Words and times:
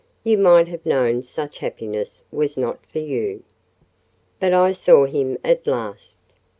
You 0.23 0.39
might 0.39 0.67
have 0.69 0.83
known 0.83 1.21
such 1.21 1.59
happiness 1.59 2.23
was 2.31 2.57
not 2.57 2.83
for 2.91 2.97
you." 2.97 3.43
But 4.39 4.51
I 4.51 4.71
saw 4.71 5.05
him 5.05 5.37
at 5.43 5.67
last. 5.67 6.17